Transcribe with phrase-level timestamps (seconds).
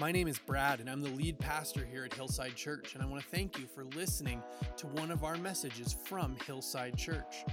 [0.00, 3.06] My name is Brad, and I'm the lead pastor here at Hillside Church, and I
[3.06, 4.42] want to thank you for listening
[4.78, 7.44] to one of our messages from Hillside Church.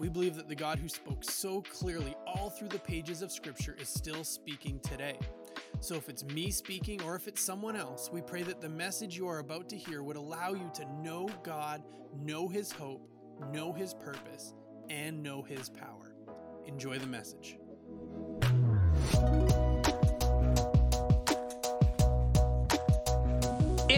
[0.00, 3.76] We believe that the God who spoke so clearly all through the pages of Scripture
[3.78, 5.16] is still speaking today.
[5.78, 9.16] So, if it's me speaking or if it's someone else, we pray that the message
[9.16, 11.84] you are about to hear would allow you to know God,
[12.20, 13.08] know His hope,
[13.52, 14.54] know His purpose,
[14.90, 16.16] and know His power.
[16.66, 17.58] Enjoy the message.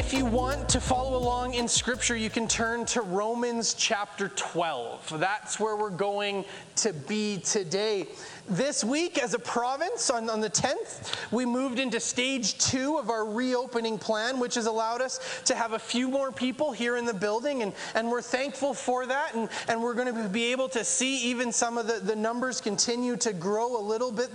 [0.07, 5.19] If you want to follow along in Scripture, you can turn to Romans chapter 12.
[5.19, 6.45] That's where we're going
[6.77, 8.07] to be today.
[8.47, 13.09] This week, as a province, on, on the 10th, we moved into stage two of
[13.09, 17.07] our reopening plan, which has allowed us to have a few more people here in
[17.07, 19.35] the building, and, and we're thankful for that.
[19.35, 22.61] And, and we're going to be able to see even some of the, the numbers
[22.61, 24.29] continue to grow a little bit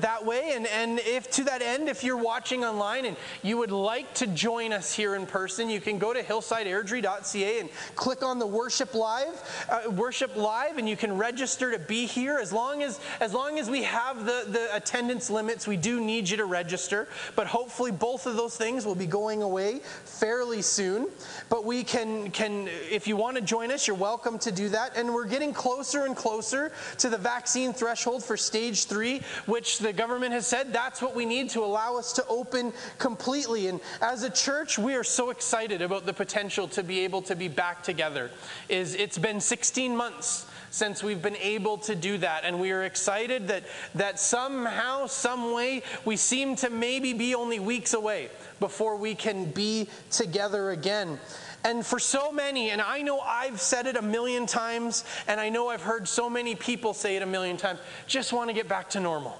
[0.00, 0.52] that way.
[0.54, 4.28] And, and if to that end, if you're watching online and you would like to
[4.28, 8.94] join us here in person, you can go to hillsideairdrie.ca and click on the Worship
[8.94, 13.34] Live, uh, Worship Live, and you can register to be here as long as as
[13.34, 17.08] long as we have the, the attendance limits, we do need you to register.
[17.36, 21.08] But hopefully, both of those things will be going away fairly soon.
[21.48, 24.96] But we can, can if you want to join us, you're welcome to do that.
[24.96, 29.92] And we're getting closer and closer to the vaccine threshold for stage three, which the
[29.92, 33.68] government has said that's what we need to allow us to open completely.
[33.68, 37.36] And as a church, we are so excited about the potential to be able to
[37.36, 38.30] be back together.
[38.68, 42.44] Is it's been 16 months since we've been able to do that.
[42.44, 47.58] And we are excited that, that somehow, some way, we seem to maybe be only
[47.60, 51.18] weeks away before we can be together again.
[51.64, 55.48] And for so many, and I know I've said it a million times, and I
[55.48, 58.68] know I've heard so many people say it a million times, just want to get
[58.68, 59.36] back to normal.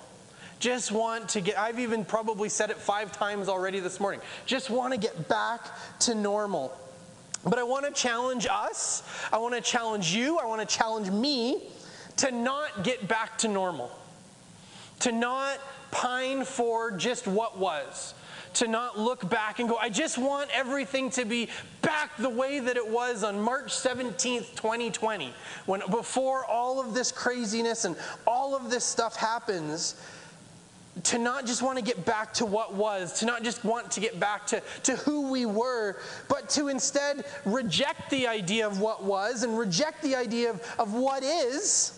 [0.59, 4.21] Just want to get, I've even probably said it five times already this morning.
[4.45, 5.67] Just want to get back
[6.01, 6.77] to normal.
[7.45, 9.03] But I want to challenge us,
[9.33, 11.63] I want to challenge you, I want to challenge me
[12.17, 13.97] to not get back to normal,
[15.01, 15.59] to not
[15.93, 18.15] pine for just what was,
[18.55, 21.49] to not look back and go, I just want everything to be
[21.81, 25.33] back the way that it was on March 17th, 2020,
[25.67, 27.95] when before all of this craziness and
[28.27, 29.95] all of this stuff happens
[31.05, 34.01] to not just want to get back to what was, to not just want to
[34.01, 39.05] get back to, to who we were, but to instead reject the idea of what
[39.05, 41.95] was and reject the idea of, of what is.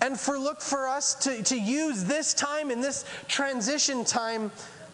[0.00, 4.50] And for look for us to, to use this time and this transition time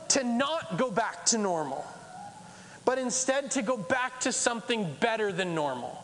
[0.08, 1.84] to not go back to normal,
[2.84, 5.99] but instead to go back to something better than normal.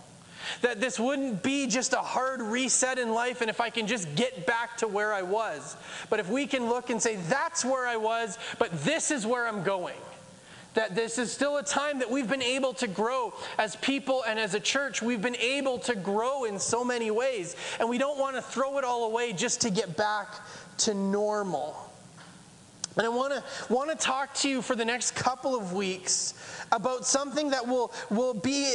[0.63, 4.15] That this wouldn't be just a hard reset in life and if I can just
[4.15, 5.77] get back to where I was.
[6.11, 9.47] But if we can look and say, that's where I was, but this is where
[9.47, 9.97] I'm going.
[10.75, 14.39] That this is still a time that we've been able to grow as people and
[14.39, 15.01] as a church.
[15.01, 17.57] We've been able to grow in so many ways.
[17.81, 20.35] And we don't want to throw it all away just to get back
[20.79, 21.86] to normal.
[22.97, 26.33] And I want to want to talk to you for the next couple of weeks
[26.73, 28.75] about something that will, will be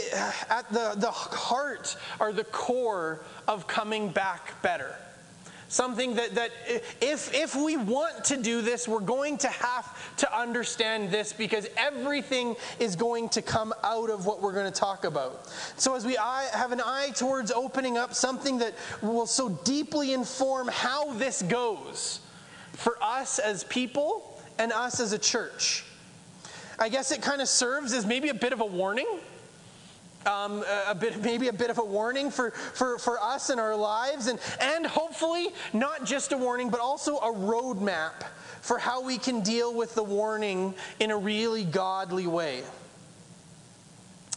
[0.49, 4.95] at the, the heart or the core of coming back better.
[5.69, 6.51] Something that, that
[6.99, 11.65] if, if we want to do this, we're going to have to understand this because
[11.77, 15.47] everything is going to come out of what we're going to talk about.
[15.77, 20.67] So, as we have an eye towards opening up something that will so deeply inform
[20.67, 22.19] how this goes
[22.81, 25.83] for us as people and us as a church.
[26.79, 29.07] I guess it kind of serves as maybe a bit of a warning.
[30.23, 33.75] Um, a bit, maybe a bit of a warning for, for, for us in our
[33.75, 38.23] lives, and, and hopefully not just a warning, but also a roadmap
[38.61, 42.61] for how we can deal with the warning in a really godly way.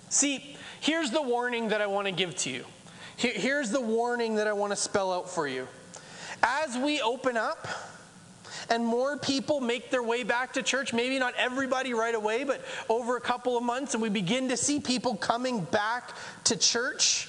[0.08, 2.64] See, here's the warning that I want to give to you.
[3.18, 5.68] Here's the warning that I want to spell out for you.
[6.42, 7.68] As we open up,
[8.70, 12.60] and more people make their way back to church, maybe not everybody right away, but
[12.88, 16.12] over a couple of months, and we begin to see people coming back
[16.44, 17.28] to church,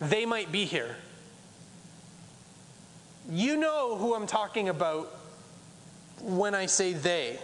[0.00, 0.96] they might be here.
[3.30, 5.14] You know who I'm talking about
[6.22, 7.38] when I say they.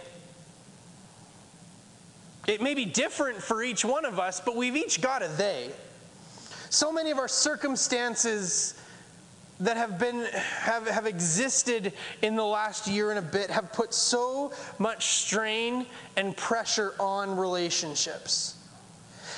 [2.47, 5.71] It may be different for each one of us, but we've each got a they.
[6.69, 8.75] So many of our circumstances
[9.59, 13.93] that have been have, have existed in the last year and a bit have put
[13.93, 15.85] so much strain
[16.17, 18.57] and pressure on relationships.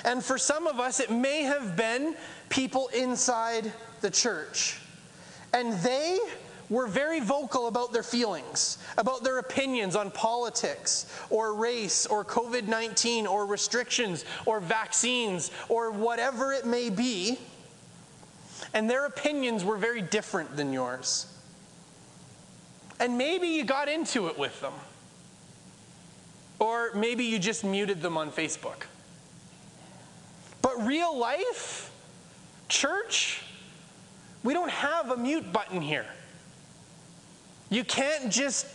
[0.06, 2.16] And for some of us, it may have been
[2.50, 3.72] people inside
[4.02, 4.80] the church.
[5.54, 6.20] And they
[6.70, 12.68] were very vocal about their feelings, about their opinions on politics or race or COVID
[12.68, 17.40] 19 or restrictions or vaccines or whatever it may be.
[18.74, 21.25] And their opinions were very different than yours.
[23.00, 24.74] And maybe you got into it with them.
[26.60, 28.86] Or maybe you just muted them on Facebook.
[30.62, 31.92] But real life,
[32.68, 33.44] church,
[34.44, 36.06] we don't have a mute button here.
[37.70, 38.66] You can't just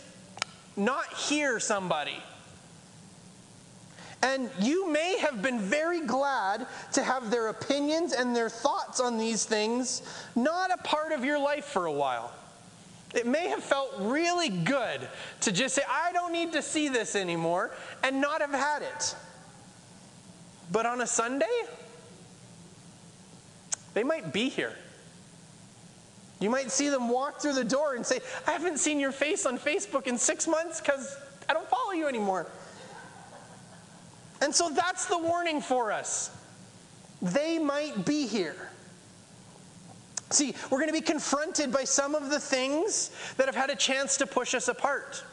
[0.75, 2.17] not hear somebody.
[4.23, 9.17] And you may have been very glad to have their opinions and their thoughts on
[9.17, 10.01] these things
[10.33, 12.33] not a part of your life for a while.
[13.13, 15.07] It may have felt really good
[15.41, 17.71] to just say, I don't need to see this anymore,
[18.01, 19.15] and not have had it.
[20.71, 21.45] But on a Sunday,
[23.93, 24.73] they might be here.
[26.39, 29.45] You might see them walk through the door and say, I haven't seen your face
[29.45, 31.15] on Facebook in six months because
[31.47, 32.47] I don't follow you anymore.
[34.43, 36.29] And so that's the warning for us.
[37.21, 38.57] They might be here.
[40.31, 43.75] See, we're going to be confronted by some of the things that have had a
[43.75, 45.23] chance to push us apart.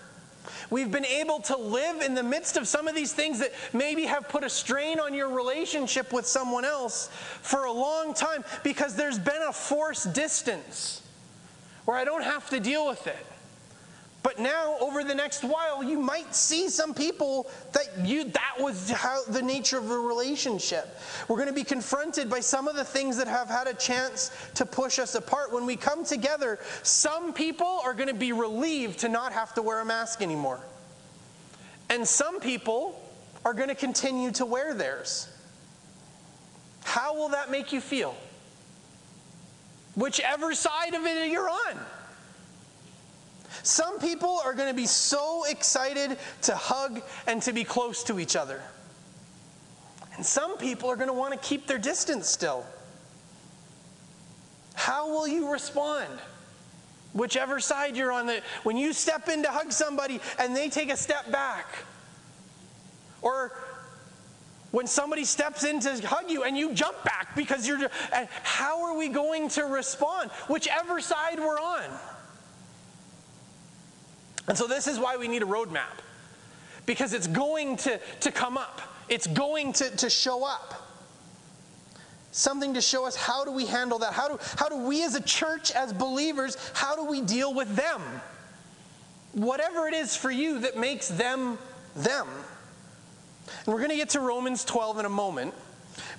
[0.70, 4.04] We've been able to live in the midst of some of these things that maybe
[4.04, 7.08] have put a strain on your relationship with someone else
[7.42, 11.02] for a long time because there's been a forced distance
[11.84, 13.26] where I don't have to deal with it.
[14.22, 18.90] But now, over the next while, you might see some people that you that was
[18.90, 20.98] how the nature of the relationship.
[21.26, 24.30] We're going to be confronted by some of the things that have had a chance
[24.56, 25.52] to push us apart.
[25.52, 29.62] When we come together, some people are going to be relieved to not have to
[29.62, 30.60] wear a mask anymore.
[31.88, 33.00] And some people
[33.44, 35.28] are going to continue to wear theirs.
[36.84, 38.14] How will that make you feel?
[39.96, 41.78] Whichever side of it you're on.
[43.62, 48.18] Some people are going to be so excited to hug and to be close to
[48.18, 48.62] each other.
[50.16, 52.64] And some people are going to want to keep their distance still.
[54.74, 56.08] How will you respond?
[57.12, 60.90] Whichever side you're on, the, when you step in to hug somebody and they take
[60.90, 61.66] a step back,
[63.20, 63.52] or
[64.70, 67.90] when somebody steps in to hug you and you jump back because you're,
[68.42, 70.30] how are we going to respond?
[70.48, 71.84] Whichever side we're on.
[74.50, 76.02] And so this is why we need a roadmap.
[76.84, 78.80] Because it's going to, to come up.
[79.08, 80.88] It's going to, to show up.
[82.32, 84.12] Something to show us how do we handle that?
[84.12, 87.76] How do, how do we as a church, as believers, how do we deal with
[87.76, 88.02] them?
[89.34, 91.56] Whatever it is for you that makes them
[91.94, 92.26] them.
[93.46, 95.54] And we're going to get to Romans 12 in a moment.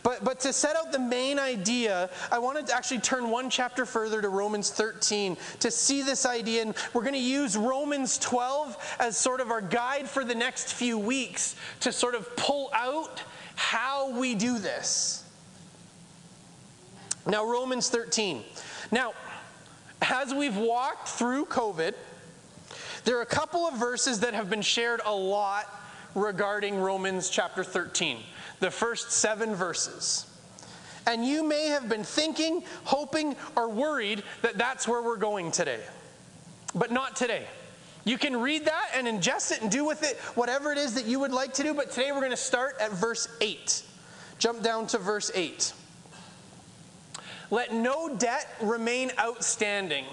[0.04, 3.86] But, but to set out the main idea, I wanted to actually turn one chapter
[3.86, 6.64] further to Romans 13 to see this idea.
[6.64, 10.74] And we're going to use Romans 12 as sort of our guide for the next
[10.74, 13.22] few weeks to sort of pull out
[13.56, 15.24] how we do this.
[17.28, 18.44] Now, Romans 13.
[18.92, 19.14] Now,
[20.02, 21.94] as we've walked through COVID,
[23.04, 25.68] there are a couple of verses that have been shared a lot
[26.16, 28.18] regarding Romans chapter 13
[28.62, 30.26] the first seven verses.
[31.06, 35.82] And you may have been thinking, hoping, or worried that that's where we're going today.
[36.74, 37.46] But not today.
[38.06, 41.06] You can read that and ingest it and do with it whatever it is that
[41.06, 43.84] you would like to do, but today we're going to start at verse 8.
[44.40, 45.74] Jump down to verse 8.
[47.50, 50.06] Let no debt remain outstanding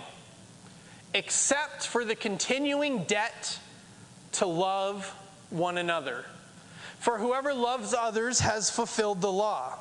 [1.14, 3.58] except for the continuing debt
[4.32, 5.06] to love
[5.50, 6.24] one another.
[6.98, 9.78] For whoever loves others has fulfilled the law.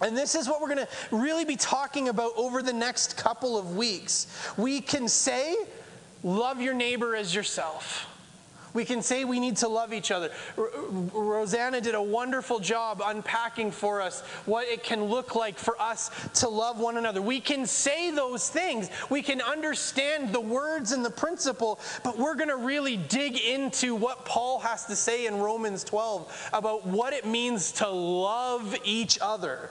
[0.00, 3.58] And this is what we're going to really be talking about over the next couple
[3.58, 4.26] of weeks.
[4.56, 5.56] We can say,
[6.22, 8.06] love your neighbor as yourself.
[8.74, 10.30] We can say we need to love each other.
[10.56, 10.70] R-
[11.12, 16.10] Rosanna did a wonderful job unpacking for us what it can look like for us
[16.40, 17.22] to love one another.
[17.22, 22.34] We can say those things, we can understand the words and the principle, but we're
[22.34, 27.12] going to really dig into what Paul has to say in Romans 12 about what
[27.12, 29.70] it means to love each other.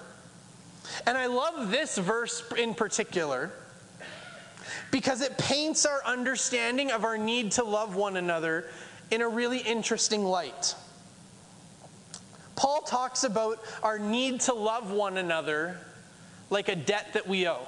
[1.06, 3.52] And I love this verse in particular
[4.92, 8.66] because it paints our understanding of our need to love one another
[9.12, 10.76] in a really interesting light.
[12.56, 15.78] Paul talks about our need to love one another
[16.50, 17.68] like a debt that we owe.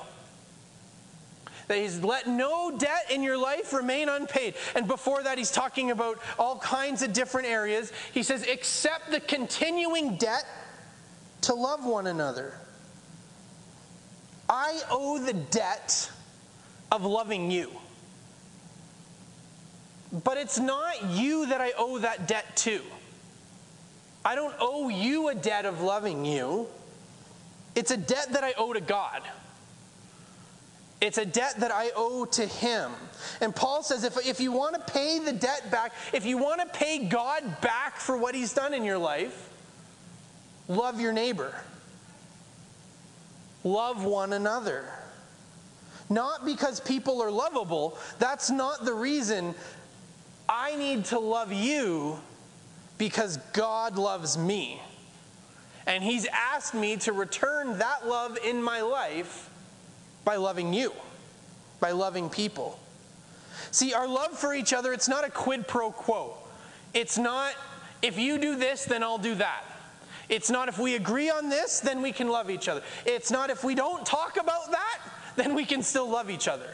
[1.67, 4.55] That he's let no debt in your life remain unpaid.
[4.75, 7.93] And before that, he's talking about all kinds of different areas.
[8.11, 10.45] He says, except the continuing debt
[11.41, 12.53] to love one another.
[14.49, 16.09] I owe the debt
[16.91, 17.69] of loving you.
[20.11, 22.81] But it's not you that I owe that debt to.
[24.25, 26.67] I don't owe you a debt of loving you.
[27.75, 29.21] It's a debt that I owe to God.
[31.01, 32.91] It's a debt that I owe to Him.
[33.39, 36.59] And Paul says if, if you want to pay the debt back, if you want
[36.61, 39.49] to pay God back for what He's done in your life,
[40.67, 41.55] love your neighbor,
[43.63, 44.85] love one another.
[46.09, 49.53] Not because people are lovable, that's not the reason
[50.49, 52.19] I need to love you
[52.97, 54.81] because God loves me.
[55.85, 59.49] And He's asked me to return that love in my life
[60.25, 60.91] by loving you,
[61.79, 62.79] by loving people.
[63.69, 66.33] See, our love for each other, it's not a quid pro quo.
[66.95, 67.53] It's not,
[68.01, 69.63] if you do this, then I'll do that.
[70.29, 72.81] It's not, if we agree on this, then we can love each other.
[73.05, 74.99] It's not, if we don't talk about that,
[75.35, 76.69] then we can still love each other.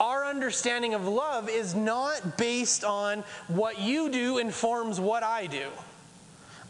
[0.00, 5.68] Our understanding of love is not based on what you do informs what I do.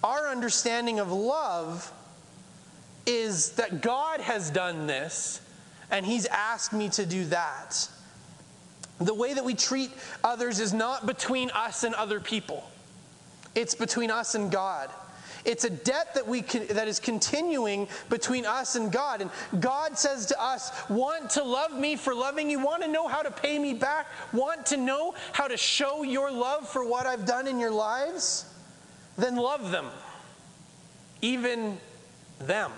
[0.04, 1.92] Our understanding of love
[3.06, 5.40] is that God has done this
[5.90, 7.88] and He's asked me to do that.
[8.98, 9.90] The way that we treat
[10.22, 12.68] others is not between us and other people,
[13.54, 14.90] it's between us and God.
[15.44, 19.22] It's a debt that, we that is continuing between us and God.
[19.22, 19.30] And
[19.60, 22.60] God says to us, Want to love me for loving you?
[22.60, 24.06] Want to know how to pay me back?
[24.32, 28.46] Want to know how to show your love for what I've done in your lives?
[29.18, 29.86] Then love them,
[31.20, 31.78] even
[32.38, 32.72] them.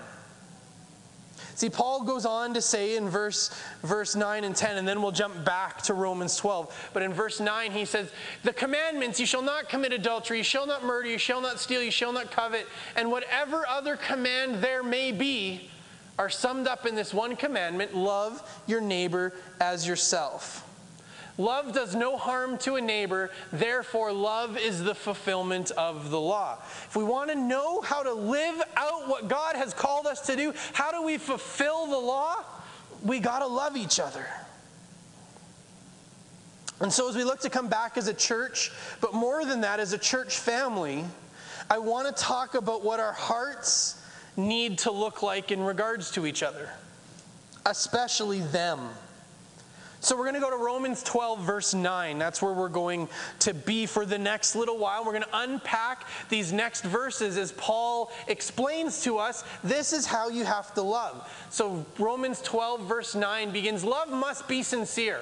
[1.55, 3.49] See, Paul goes on to say in verse,
[3.81, 6.89] verse 9 and 10, and then we'll jump back to Romans 12.
[6.93, 8.11] But in verse 9, he says,
[8.43, 11.81] The commandments, you shall not commit adultery, you shall not murder, you shall not steal,
[11.81, 15.69] you shall not covet, and whatever other command there may be,
[16.19, 20.64] are summed up in this one commandment love your neighbor as yourself.
[21.37, 26.57] Love does no harm to a neighbor, therefore, love is the fulfillment of the law.
[26.61, 30.35] If we want to know how to live out what God has called us to
[30.37, 32.37] do, how do we fulfill the law?
[33.03, 34.25] We got to love each other.
[36.79, 39.79] And so, as we look to come back as a church, but more than that,
[39.79, 41.03] as a church family,
[41.69, 44.01] I want to talk about what our hearts
[44.37, 46.69] need to look like in regards to each other,
[47.65, 48.79] especially them.
[50.05, 52.19] So we're going to go to Romans 12, verse 9.
[52.19, 53.09] That's where we're going
[53.39, 55.03] to be for the next little while.
[55.03, 60.29] We're going to unpack these next verses as Paul explains to us this is how
[60.29, 61.27] you have to love.
[61.49, 65.21] So Romans 12, verse 9 begins Love must be sincere.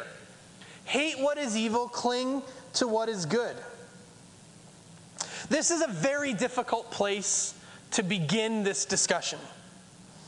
[0.83, 2.41] Hate what is evil, cling
[2.73, 3.55] to what is good.
[5.47, 7.53] This is a very difficult place
[7.91, 9.39] to begin this discussion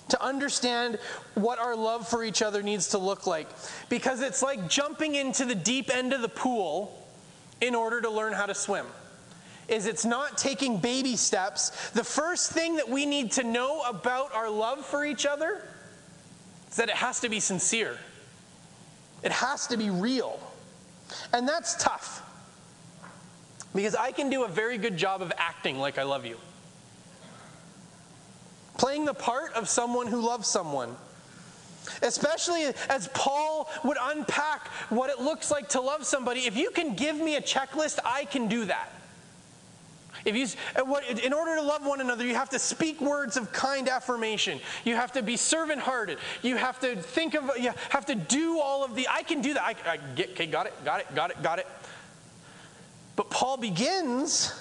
[0.09, 0.99] to understand
[1.33, 3.47] what our love for each other needs to look like.
[3.89, 7.07] Because it's like jumping into the deep end of the pool
[7.61, 8.85] in order to learn how to swim.
[9.67, 11.89] Is it's not taking baby steps.
[11.91, 15.63] The first thing that we need to know about our love for each other
[16.69, 17.97] is that it has to be sincere.
[19.23, 20.39] It has to be real.
[21.33, 22.21] And that's tough.
[23.73, 26.37] Because I can do a very good job of acting like I love you
[28.77, 30.95] playing the part of someone who loves someone.
[32.01, 36.41] Especially as Paul would unpack what it looks like to love somebody.
[36.41, 38.91] If you can give me a checklist, I can do that.
[40.25, 43.53] If you, uh, in order to love one another, you have to speak words of
[43.53, 44.59] kind affirmation.
[44.83, 46.17] You have to be servant hearted.
[46.41, 49.53] You have to think of, you have to do all of the, I can do
[49.53, 49.61] that.
[49.61, 51.67] I, I get, okay, got it, got it, got it, got it.
[53.15, 54.59] But Paul begins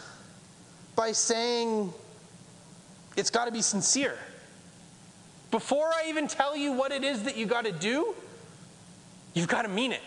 [0.94, 1.92] by saying,
[3.16, 4.16] it's got to be sincere.
[5.50, 8.14] Before I even tell you what it is that you got to do,
[9.34, 10.02] you've got to mean it.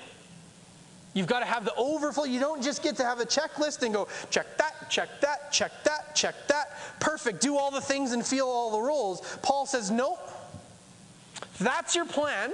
[1.14, 2.26] You've got to have the overflow.
[2.26, 5.72] You don't just get to have a checklist and go, check that, check that, check
[5.84, 6.78] that, check that.
[7.00, 7.42] Perfect.
[7.42, 9.22] Do all the things and feel all the roles.
[9.42, 10.20] Paul says, nope.
[11.60, 12.52] That's your plan,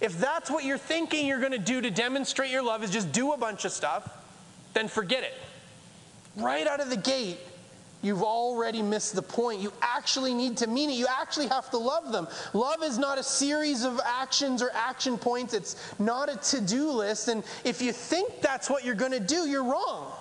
[0.00, 3.12] if that's what you're thinking you're going to do to demonstrate your love is just
[3.12, 4.10] do a bunch of stuff,
[4.74, 5.34] then forget it.
[6.36, 7.38] Right out of the gate,
[8.04, 9.60] you've already missed the point.
[9.60, 10.94] You actually need to mean it.
[10.94, 12.28] You actually have to love them.
[12.52, 16.90] Love is not a series of actions or action points, it's not a to do
[16.90, 17.28] list.
[17.28, 20.12] And if you think that's what you're going to do, you're wrong.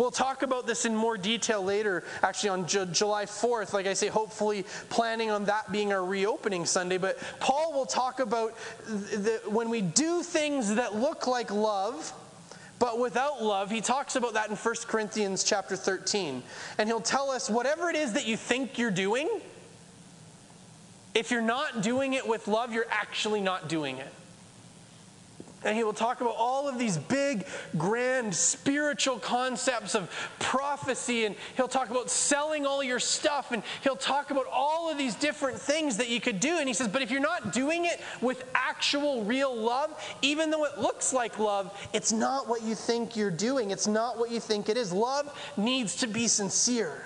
[0.00, 3.74] We'll talk about this in more detail later, actually on J- July 4th.
[3.74, 6.96] Like I say, hopefully planning on that being our reopening Sunday.
[6.96, 8.52] But Paul will talk about
[9.46, 12.14] when we do things that look like love,
[12.80, 16.42] but without love, he talks about that in 1 Corinthians chapter 13.
[16.78, 19.28] And he'll tell us whatever it is that you think you're doing,
[21.14, 24.12] if you're not doing it with love, you're actually not doing it.
[25.62, 31.26] And he will talk about all of these big, grand spiritual concepts of prophecy.
[31.26, 33.52] And he'll talk about selling all your stuff.
[33.52, 36.56] And he'll talk about all of these different things that you could do.
[36.58, 39.90] And he says, but if you're not doing it with actual, real love,
[40.22, 43.70] even though it looks like love, it's not what you think you're doing.
[43.70, 44.94] It's not what you think it is.
[44.94, 47.04] Love needs to be sincere.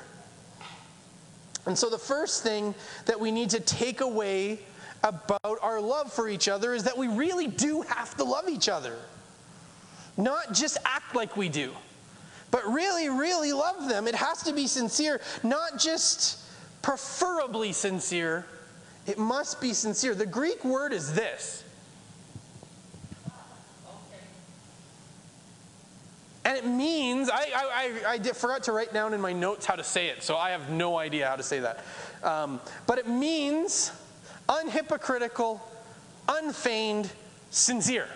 [1.66, 2.74] And so the first thing
[3.06, 4.60] that we need to take away
[5.04, 8.68] about our love for each other is that we really do have to love each
[8.68, 8.96] other.
[10.16, 11.72] Not just act like we do,
[12.50, 14.08] but really, really love them.
[14.08, 16.40] It has to be sincere, not just
[16.82, 18.46] preferably sincere.
[19.06, 20.14] It must be sincere.
[20.14, 21.62] The Greek word is this.
[26.46, 29.76] And it means, I, I, I, I forgot to write down in my notes how
[29.76, 31.82] to say it, so I have no idea how to say that.
[32.22, 33.92] Um, but it means
[34.48, 35.60] unhypocritical,
[36.28, 37.10] unfeigned,
[37.50, 38.08] sincere.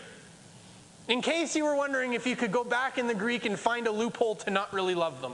[1.08, 3.86] In case you were wondering if you could go back in the Greek and find
[3.86, 5.32] a loophole to not really love them.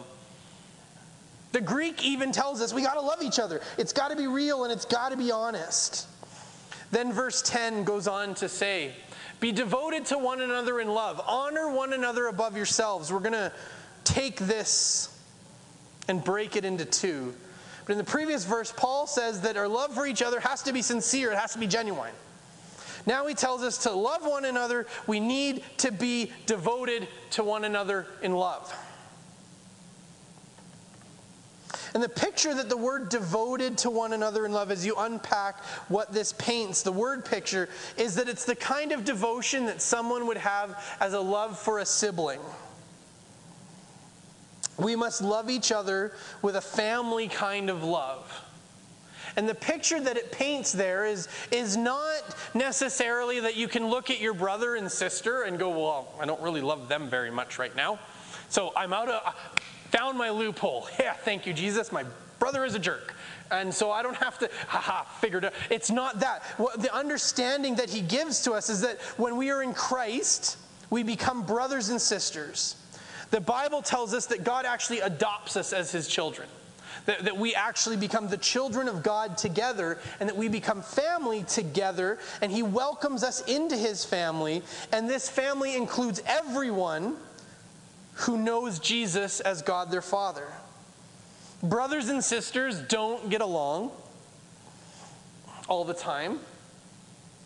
[1.51, 3.61] The Greek even tells us we got to love each other.
[3.79, 6.09] It's got to be real and it's got to be honest.
[6.91, 8.93] Then verse 10 goes on to say,
[9.41, 13.13] Be devoted to one another in love, honor one another above yourselves.
[13.13, 13.53] We're going to
[14.05, 15.17] take this
[16.09, 17.35] and break it into two.
[17.87, 20.73] But in the previous verse, Paul says that our love for each other has to
[20.73, 22.15] be sincere, it has to be genuine.
[23.07, 27.65] Now he tells us to love one another, we need to be devoted to one
[27.65, 28.75] another in love.
[31.93, 35.63] And the picture that the word devoted to one another in love, as you unpack
[35.89, 40.27] what this paints, the word picture, is that it's the kind of devotion that someone
[40.27, 42.41] would have as a love for a sibling.
[44.77, 46.13] We must love each other
[46.43, 48.45] with a family kind of love.
[49.37, 54.11] And the picture that it paints there is, is not necessarily that you can look
[54.11, 57.59] at your brother and sister and go, well, I don't really love them very much
[57.59, 57.99] right now.
[58.49, 59.35] So I'm out of,
[59.91, 60.89] found my loophole.
[61.01, 61.91] Yeah, thank you, Jesus.
[61.91, 62.05] My
[62.39, 63.15] brother is a jerk.
[63.51, 65.53] And so I don't have to, haha, figured it out.
[65.71, 66.43] It's not that.
[66.57, 70.59] What, the understanding that he gives to us is that when we are in Christ,
[70.91, 72.77] we become brothers and sisters.
[73.31, 76.49] The Bible tells us that God actually adopts us as his children.
[77.07, 81.43] That, that, we actually become the children of God together and that we become family
[81.43, 87.17] together and he welcomes us into his family and this family includes everyone
[88.15, 90.47] who knows Jesus as God their Father.
[91.63, 93.91] Brothers and sisters don't get along
[95.69, 96.41] all the time.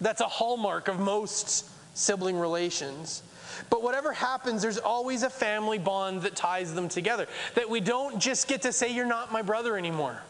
[0.00, 3.22] That's a hallmark of most sibling relations.
[3.70, 7.26] But whatever happens, there's always a family bond that ties them together.
[7.54, 10.20] That we don't just get to say, You're not my brother anymore,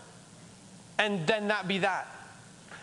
[0.99, 2.09] and then that be that.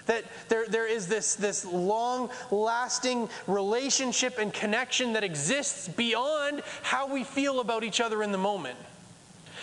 [0.05, 7.11] That there, there is this, this long lasting relationship and connection that exists beyond how
[7.11, 8.77] we feel about each other in the moment.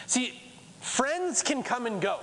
[0.07, 0.40] See,
[0.81, 2.18] friends can come and go.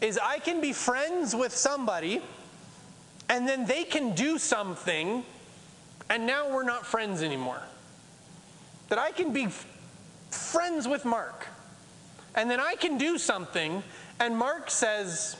[0.00, 2.20] Is I can be friends with somebody,
[3.28, 5.24] and then they can do something
[6.10, 7.62] and now we're not friends anymore.
[8.88, 9.48] That I can be
[10.30, 11.46] friends with Mark,
[12.34, 13.82] and then I can do something,
[14.20, 15.36] and Mark says,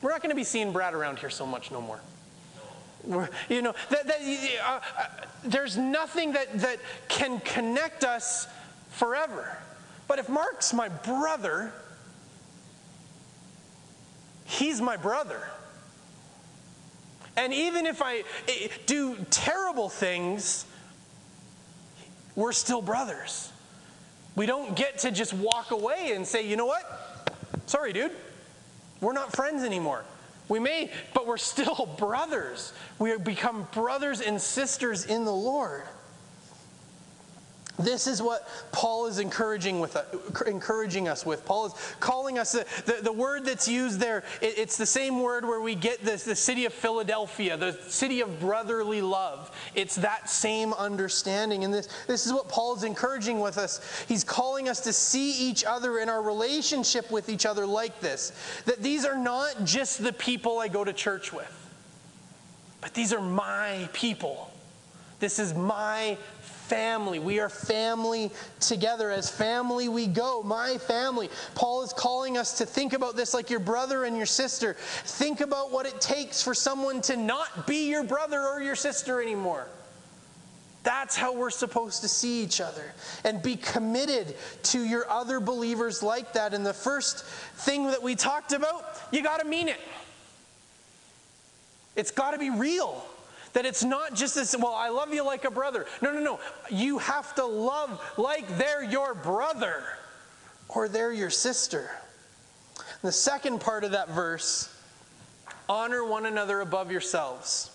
[0.00, 2.00] We're not going to be seeing Brad around here so much no more.
[3.48, 4.20] You know, that, that,
[4.62, 5.06] uh, uh,
[5.44, 6.78] there's nothing that, that
[7.08, 8.46] can connect us
[8.90, 9.56] forever.
[10.06, 11.72] But if Mark's my brother,
[14.44, 15.48] he's my brother.
[17.36, 20.64] And even if I eh, do terrible things,
[22.36, 23.52] we're still brothers.
[24.36, 27.36] We don't get to just walk away and say, you know what?
[27.66, 28.12] Sorry, dude.
[29.00, 30.04] We're not friends anymore.
[30.48, 32.72] We may, but we're still brothers.
[32.98, 35.84] We become brothers and sisters in the Lord.
[37.82, 40.02] This is what Paul is encouraging, with, uh,
[40.46, 41.44] encouraging us with.
[41.44, 45.22] Paul is calling us, the, the, the word that's used there, it, it's the same
[45.22, 49.50] word where we get this, the city of Philadelphia, the city of brotherly love.
[49.74, 51.64] It's that same understanding.
[51.64, 54.04] And this, this is what Paul is encouraging with us.
[54.08, 58.32] He's calling us to see each other in our relationship with each other like this.
[58.66, 61.50] That these are not just the people I go to church with,
[62.80, 64.50] but these are my people.
[65.20, 66.16] This is my
[66.70, 67.18] family.
[67.18, 68.30] We are family
[68.60, 69.10] together.
[69.10, 70.42] As family, we go.
[70.44, 71.28] My family.
[71.56, 74.76] Paul is calling us to think about this like your brother and your sister.
[75.04, 79.20] Think about what it takes for someone to not be your brother or your sister
[79.20, 79.66] anymore.
[80.84, 86.02] That's how we're supposed to see each other and be committed to your other believers
[86.04, 86.54] like that.
[86.54, 89.80] And the first thing that we talked about, you got to mean it.
[91.96, 93.04] It's got to be real.
[93.52, 95.86] That it's not just this, well, I love you like a brother.
[96.00, 96.40] No, no, no.
[96.70, 99.82] You have to love like they're your brother
[100.68, 101.90] or they're your sister.
[103.02, 104.74] The second part of that verse
[105.68, 107.70] honor one another above yourselves.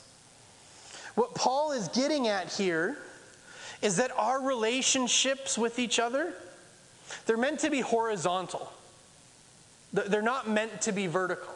[1.16, 2.98] What Paul is getting at here
[3.82, 6.34] is that our relationships with each other
[7.26, 8.72] they're meant to be horizontal.
[9.94, 11.54] They're not meant to be vertical.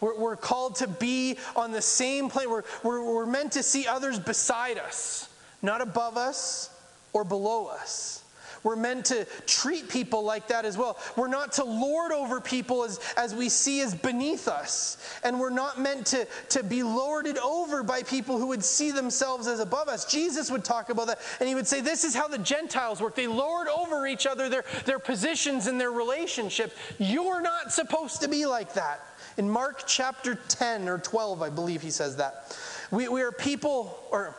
[0.00, 2.50] We're, we're called to be on the same plane.
[2.50, 5.28] We're, we're, we're meant to see others beside us,
[5.62, 6.70] not above us
[7.12, 8.22] or below us.
[8.62, 10.98] We're meant to treat people like that as well.
[11.16, 14.96] We're not to lord over people as, as we see as beneath us.
[15.22, 19.46] And we're not meant to, to be lorded over by people who would see themselves
[19.46, 20.10] as above us.
[20.10, 23.14] Jesus would talk about that, and he would say, This is how the Gentiles work.
[23.14, 26.74] They lord over each other, their, their positions and their relationships.
[26.98, 29.07] You're not supposed to be like that.
[29.38, 32.58] In Mark chapter 10 or 12, I believe he says that.
[32.90, 34.34] We, we are people, or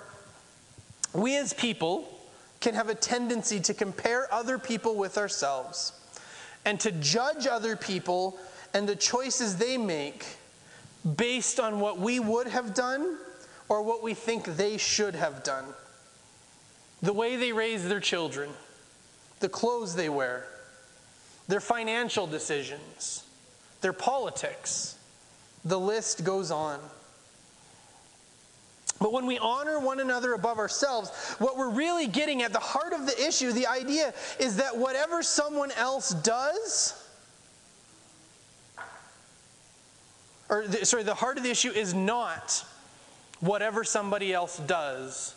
[1.13, 2.07] we as people
[2.59, 5.93] can have a tendency to compare other people with ourselves
[6.65, 8.37] and to judge other people
[8.73, 10.25] and the choices they make
[11.15, 13.17] based on what we would have done
[13.69, 15.63] or what we think they should have done.
[17.01, 18.49] The way they raise their children,
[19.39, 20.45] the clothes they wear,
[21.47, 23.23] their financial decisions,
[23.81, 24.95] their politics.
[25.65, 26.79] The list goes on.
[28.99, 32.91] But when we honor one another above ourselves, what we're really getting at the heart
[32.91, 37.01] of the issue, the idea is that whatever someone else does,
[40.49, 42.65] or the, sorry, the heart of the issue is not
[43.39, 45.33] whatever somebody else does,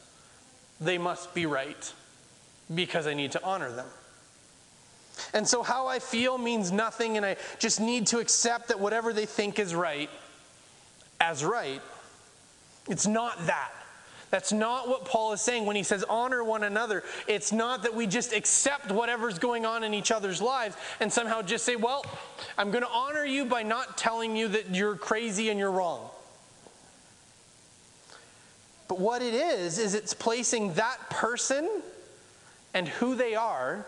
[0.80, 1.92] they must be right
[2.74, 3.86] because I need to honor them.
[5.34, 9.12] And so, how I feel means nothing, and I just need to accept that whatever
[9.12, 10.10] they think is right
[11.20, 11.80] as right.
[12.88, 13.70] It's not that.
[14.30, 17.04] That's not what Paul is saying when he says honor one another.
[17.28, 21.42] It's not that we just accept whatever's going on in each other's lives and somehow
[21.42, 22.04] just say, well,
[22.56, 26.08] I'm going to honor you by not telling you that you're crazy and you're wrong.
[28.88, 31.68] But what it is, is it's placing that person
[32.72, 33.84] and who they are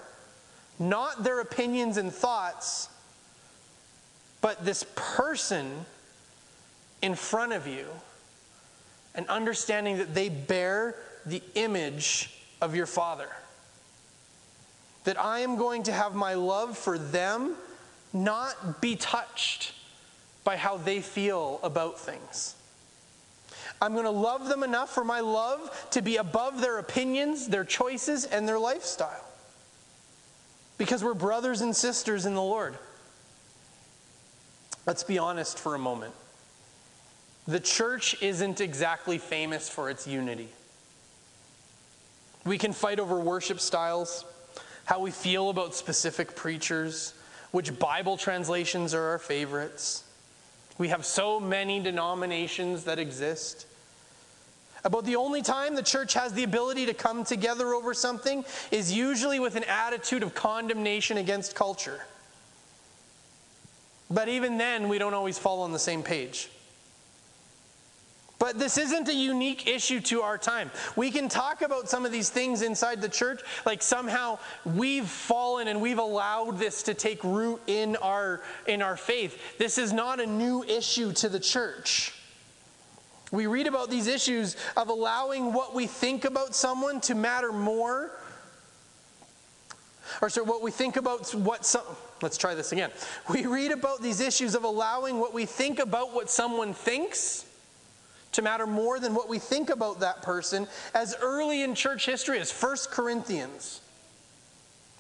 [0.79, 2.89] not their opinions and thoughts,
[4.41, 5.87] but this person
[7.03, 7.87] in front of you,
[9.15, 13.29] and understanding that they bear the image of your Father.
[15.05, 17.55] That I am going to have my love for them
[18.13, 19.73] not be touched
[20.45, 22.55] by how they feel about things.
[23.83, 27.65] I'm going to love them enough for my love to be above their opinions, their
[27.65, 29.25] choices, and their lifestyle
[30.79, 32.77] because we're brothers and sisters in the Lord.
[34.87, 36.13] Let's be honest for a moment.
[37.47, 40.49] The church isn't exactly famous for its unity.
[42.45, 44.25] We can fight over worship styles,
[44.85, 47.15] how we feel about specific preachers,
[47.51, 50.05] which Bible translations are our favorites.
[50.77, 53.67] We have so many denominations that exist.
[54.85, 58.93] About the only time the church has the ability to come together over something is
[58.93, 62.03] usually with an attitude of condemnation against culture.
[64.11, 66.51] But even then, we don't always fall on the same page.
[68.39, 70.71] But this isn't a unique issue to our time.
[70.97, 75.69] We can talk about some of these things inside the church, like somehow we've fallen
[75.69, 79.57] and we've allowed this to take root in our, in our faith.
[79.57, 82.13] This is not a new issue to the church.
[83.35, 88.13] We read about these issues of allowing what we think about someone to matter more.
[90.23, 91.83] Or so what we think about what some
[92.23, 92.91] let's try this again.
[93.29, 97.45] We read about these issues of allowing what we think about what someone thinks
[98.33, 102.39] to matter more than what we think about that person as early in church history
[102.39, 103.81] as 1 Corinthians.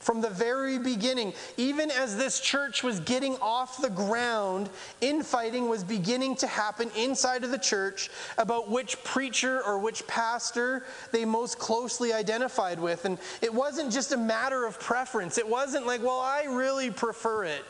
[0.05, 4.69] From the very beginning, even as this church was getting off the ground,
[5.01, 10.85] infighting was beginning to happen inside of the church about which preacher or which pastor
[11.11, 13.07] they most closely identified with.
[13.07, 15.39] And it wasn't just a matter of preference.
[15.39, 17.65] It wasn't like, well, I really prefer it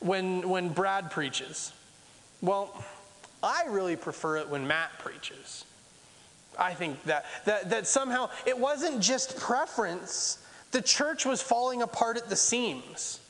[0.00, 1.72] when, when Brad preaches.
[2.42, 2.84] Well,
[3.42, 5.64] I really prefer it when Matt preaches.
[6.58, 12.16] I think that, that, that somehow it wasn't just preference the church was falling apart
[12.16, 13.20] at the seams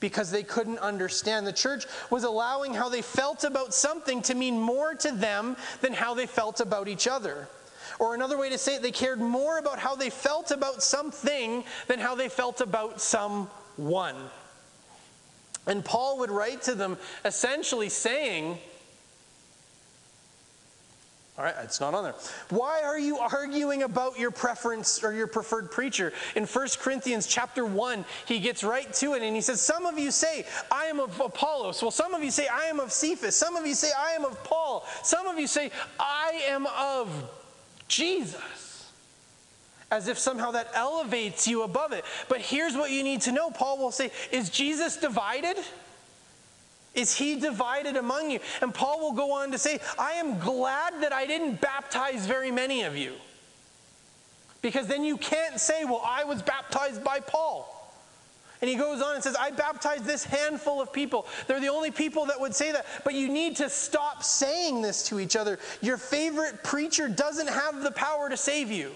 [0.00, 1.46] because they couldn't understand.
[1.46, 5.92] The church was allowing how they felt about something to mean more to them than
[5.92, 7.48] how they felt about each other.
[7.98, 11.64] Or another way to say it, they cared more about how they felt about something
[11.86, 14.16] than how they felt about someone.
[15.66, 18.58] And Paul would write to them essentially saying,
[21.38, 22.14] All right, it's not on there.
[22.48, 26.14] Why are you arguing about your preference or your preferred preacher?
[26.34, 29.98] In 1 Corinthians chapter 1, he gets right to it and he says, Some of
[29.98, 31.82] you say, I am of Apollos.
[31.82, 33.36] Well, some of you say, I am of Cephas.
[33.36, 34.86] Some of you say, I am of Paul.
[35.02, 35.70] Some of you say,
[36.00, 37.10] I am of
[37.86, 38.90] Jesus.
[39.90, 42.06] As if somehow that elevates you above it.
[42.30, 45.58] But here's what you need to know Paul will say, Is Jesus divided?
[46.96, 48.40] Is he divided among you?
[48.62, 52.50] And Paul will go on to say, I am glad that I didn't baptize very
[52.50, 53.12] many of you.
[54.62, 57.72] Because then you can't say, well, I was baptized by Paul.
[58.62, 61.26] And he goes on and says, I baptized this handful of people.
[61.46, 62.86] They're the only people that would say that.
[63.04, 65.58] But you need to stop saying this to each other.
[65.82, 68.92] Your favorite preacher doesn't have the power to save you.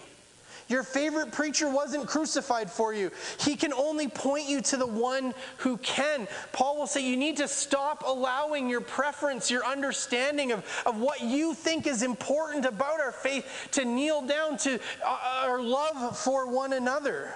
[0.70, 3.10] Your favorite preacher wasn't crucified for you.
[3.40, 6.28] He can only point you to the one who can.
[6.52, 11.22] Paul will say you need to stop allowing your preference, your understanding of, of what
[11.22, 16.46] you think is important about our faith to kneel down to uh, our love for
[16.46, 17.34] one another.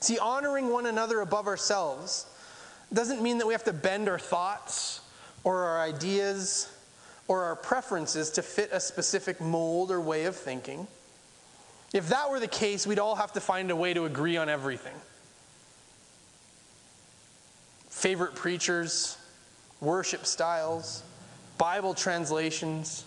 [0.00, 2.24] See, honoring one another above ourselves
[2.90, 5.02] doesn't mean that we have to bend our thoughts
[5.44, 6.72] or our ideas
[7.28, 10.86] or our preferences to fit a specific mold or way of thinking.
[11.94, 14.48] If that were the case, we'd all have to find a way to agree on
[14.48, 14.92] everything.
[17.88, 19.16] Favorite preachers,
[19.80, 21.04] worship styles,
[21.56, 23.04] Bible translations.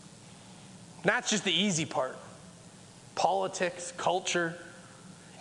[1.03, 2.17] That's just the easy part.
[3.15, 4.57] Politics, culture.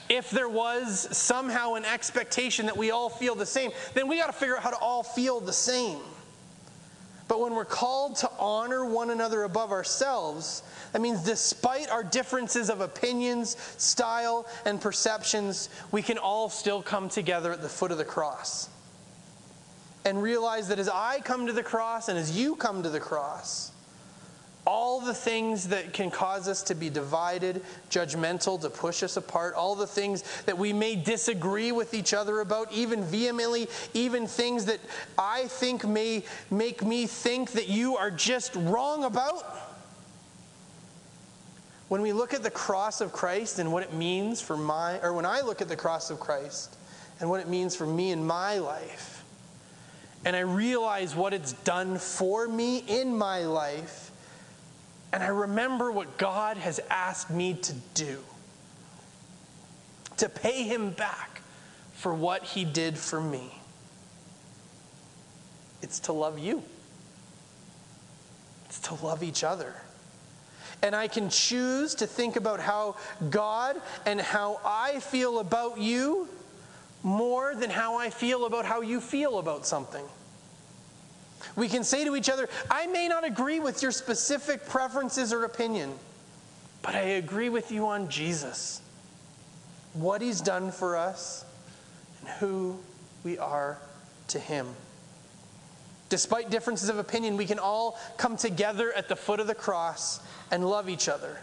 [0.09, 4.27] If there was somehow an expectation that we all feel the same, then we got
[4.27, 6.01] to figure out how to all feel the same.
[7.29, 10.63] But when we're called to honor one another above ourselves,
[10.93, 17.09] that means despite our differences of opinions, style, and perceptions, we can all still come
[17.09, 18.69] together at the foot of the cross.
[20.05, 23.01] And realize that as I come to the cross and as you come to the
[23.01, 23.73] cross,
[24.67, 29.55] all the things that can cause us to be divided, judgmental, to push us apart,
[29.55, 34.65] all the things that we may disagree with each other about, even vehemently, even things
[34.65, 34.81] that
[35.17, 39.45] I think may make me think that you are just wrong about.
[41.89, 45.13] When we look at the cross of Christ and what it means for my, or
[45.13, 46.77] when I look at the cross of Christ
[47.21, 49.25] and what it means for me in my life,
[50.25, 54.06] and I realize what it's done for me in my life,
[55.13, 58.19] and I remember what God has asked me to do
[60.17, 61.43] to pay him back
[61.93, 63.55] for what he did for me.
[65.83, 66.63] It's to love you,
[68.67, 69.75] it's to love each other.
[70.83, 72.97] And I can choose to think about how
[73.31, 76.29] God and how I feel about you
[77.03, 80.05] more than how I feel about how you feel about something.
[81.55, 85.45] We can say to each other, I may not agree with your specific preferences or
[85.45, 85.93] opinion,
[86.83, 88.81] but I agree with you on Jesus,
[89.93, 91.45] what he's done for us,
[92.21, 92.79] and who
[93.23, 93.79] we are
[94.29, 94.67] to him.
[96.09, 100.21] Despite differences of opinion, we can all come together at the foot of the cross
[100.51, 101.39] and love each other.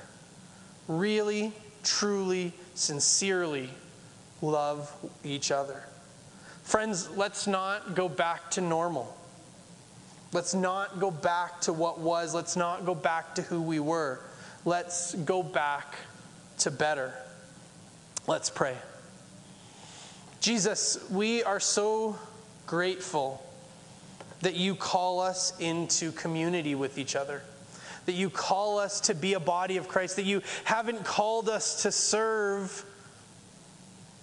[0.87, 1.51] Really,
[1.83, 3.69] truly, sincerely
[4.41, 5.83] love each other.
[6.63, 9.17] Friends, let's not go back to normal.
[10.33, 12.33] Let's not go back to what was.
[12.33, 14.19] Let's not go back to who we were.
[14.65, 15.95] Let's go back
[16.59, 17.13] to better.
[18.25, 18.75] Let's pray.
[20.39, 22.17] Jesus, we are so
[22.65, 23.45] grateful
[24.41, 27.43] that you call us into community with each other,
[28.07, 31.83] that you call us to be a body of Christ, that you haven't called us
[31.83, 32.83] to serve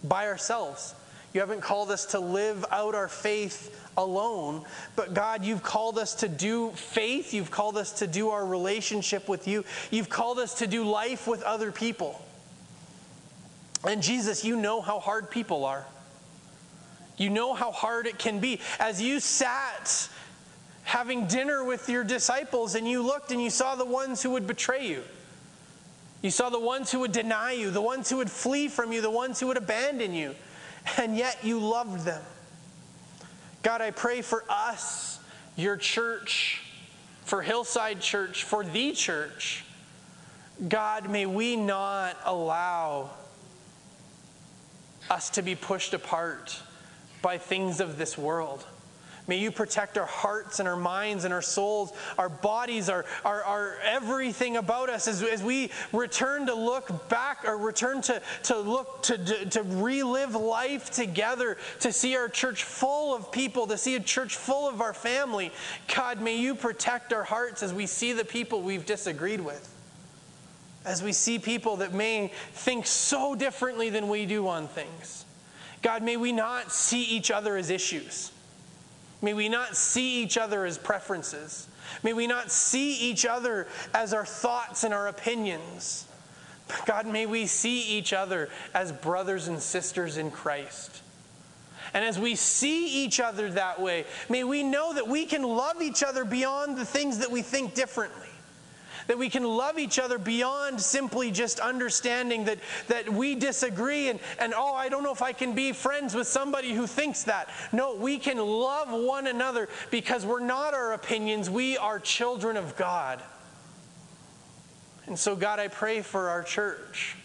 [0.03, 0.95] by ourselves.
[1.33, 4.65] You haven't called us to live out our faith alone.
[4.97, 7.33] But God, you've called us to do faith.
[7.33, 9.65] You've called us to do our relationship with you.
[9.91, 12.21] You've called us to do life with other people.
[13.87, 15.87] And Jesus, you know how hard people are.
[17.17, 18.61] You know how hard it can be.
[18.79, 20.09] As you sat
[20.85, 24.47] having dinner with your disciples and you looked and you saw the ones who would
[24.47, 25.03] betray you.
[26.23, 29.01] You saw the ones who would deny you, the ones who would flee from you,
[29.01, 30.35] the ones who would abandon you.
[30.97, 32.23] And yet you loved them.
[33.63, 35.21] God, I pray for us,
[35.57, 36.63] your church,
[37.25, 39.65] for Hillside Church, for the church.
[40.69, 43.11] God, may we not allow
[45.11, 46.61] us to be pushed apart
[47.23, 48.65] by things of this world.
[49.31, 53.45] May you protect our hearts and our minds and our souls, our bodies, our, our,
[53.45, 58.59] our everything about us as, as we return to look back or return to, to
[58.59, 63.79] look to, to, to relive life together, to see our church full of people, to
[63.79, 65.53] see a church full of our family.
[65.95, 69.73] God, may you protect our hearts as we see the people we've disagreed with.
[70.85, 75.25] As we see people that may think so differently than we do on things.
[75.83, 78.33] God, may we not see each other as issues.
[79.23, 81.67] May we not see each other as preferences.
[82.03, 86.07] May we not see each other as our thoughts and our opinions.
[86.87, 91.03] God, may we see each other as brothers and sisters in Christ.
[91.93, 95.83] And as we see each other that way, may we know that we can love
[95.83, 98.30] each other beyond the things that we think differently
[99.11, 104.21] that we can love each other beyond simply just understanding that, that we disagree and,
[104.39, 107.49] and, oh, I don't know if I can be friends with somebody who thinks that.
[107.73, 112.77] No, we can love one another because we're not our opinions, we are children of
[112.77, 113.21] God.
[115.07, 117.17] And so, God, I pray for our church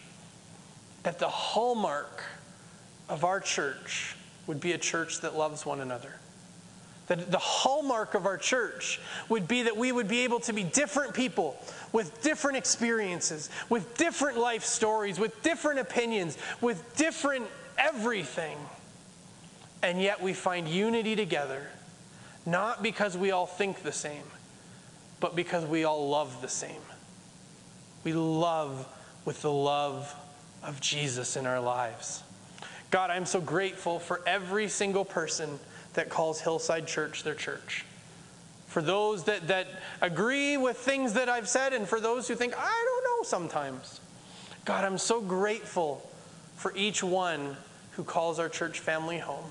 [1.03, 2.23] that the hallmark
[3.09, 4.15] of our church
[4.47, 6.15] would be a church that loves one another.
[7.07, 10.63] That the hallmark of our church would be that we would be able to be
[10.63, 11.55] different people
[11.91, 17.45] with different experiences, with different life stories, with different opinions, with different
[17.77, 18.57] everything.
[19.83, 21.67] And yet we find unity together,
[22.45, 24.23] not because we all think the same,
[25.19, 26.81] but because we all love the same.
[28.03, 28.87] We love
[29.25, 30.13] with the love
[30.63, 32.23] of Jesus in our lives.
[32.89, 35.59] God, I'm so grateful for every single person
[35.95, 37.85] that calls Hillside Church their church.
[38.67, 39.67] For those that, that
[40.01, 44.01] agree with things that I've said, and for those who think, I don't know sometimes.
[44.65, 46.09] God, I'm so grateful
[46.55, 47.55] for each one
[47.91, 49.45] who calls our church family home.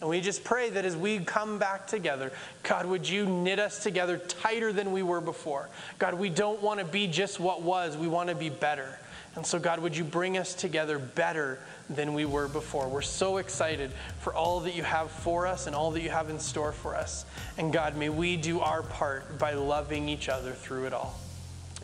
[0.00, 2.30] And we just pray that as we come back together,
[2.62, 5.68] God, would you knit us together tighter than we were before?
[5.98, 8.98] God, we don't want to be just what was, we want to be better.
[9.34, 11.58] And so, God, would you bring us together better
[11.90, 12.88] than we were before?
[12.88, 16.30] We're so excited for all that you have for us and all that you have
[16.30, 17.24] in store for us.
[17.58, 21.18] And God, may we do our part by loving each other through it all.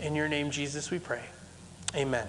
[0.01, 1.23] In your name, Jesus, we pray.
[1.95, 2.27] Amen.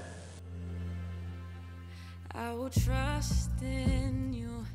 [2.34, 4.66] I will trust in you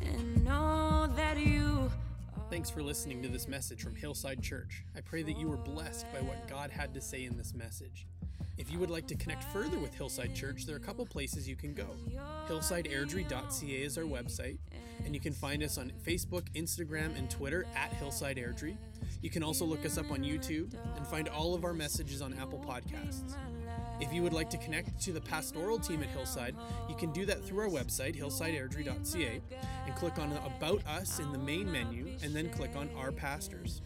[0.00, 1.90] and know that you.
[2.50, 4.84] Thanks for listening to this message from Hillside Church.
[4.96, 8.06] I pray that you were blessed by what God had to say in this message.
[8.58, 11.48] If you would like to connect further with Hillside Church, there are a couple places
[11.48, 11.86] you can go.
[12.48, 14.58] HillsideAirdrie.ca is our website,
[15.04, 18.76] and you can find us on Facebook, Instagram, and Twitter at Hillside Airdrie.
[19.22, 22.34] You can also look us up on YouTube and find all of our messages on
[22.34, 23.36] Apple Podcasts.
[24.00, 26.56] If you would like to connect to the pastoral team at Hillside,
[26.88, 29.40] you can do that through our website, hillsideairdrie.ca,
[29.86, 33.82] and click on About Us in the main menu, and then click on Our Pastors.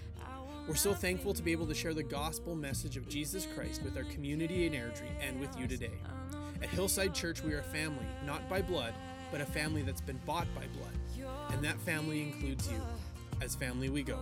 [0.68, 3.96] We're so thankful to be able to share the gospel message of Jesus Christ with
[3.96, 5.98] our community in Airdrie and with you today.
[6.62, 8.94] At Hillside Church, we are a family, not by blood,
[9.32, 11.26] but a family that's been bought by blood.
[11.50, 12.80] And that family includes you.
[13.42, 14.18] As family, we go.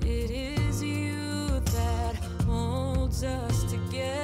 [0.00, 2.16] It is you that
[3.22, 4.23] us together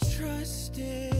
[0.00, 0.42] shaken.
[0.78, 1.11] I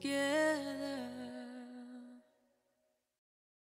[0.00, 0.21] together.